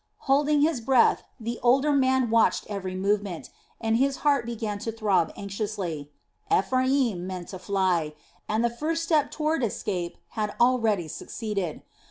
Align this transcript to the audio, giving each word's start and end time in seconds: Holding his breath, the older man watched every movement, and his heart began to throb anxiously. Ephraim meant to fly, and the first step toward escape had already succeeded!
Holding 0.25 0.61
his 0.61 0.81
breath, 0.81 1.21
the 1.39 1.59
older 1.61 1.91
man 1.91 2.31
watched 2.31 2.65
every 2.67 2.95
movement, 2.95 3.51
and 3.79 3.97
his 3.97 4.17
heart 4.25 4.47
began 4.47 4.79
to 4.79 4.91
throb 4.91 5.31
anxiously. 5.37 6.09
Ephraim 6.51 7.27
meant 7.27 7.49
to 7.49 7.59
fly, 7.59 8.15
and 8.49 8.65
the 8.65 8.69
first 8.71 9.03
step 9.03 9.29
toward 9.29 9.63
escape 9.63 10.17
had 10.29 10.55
already 10.59 11.07
succeeded! 11.07 11.83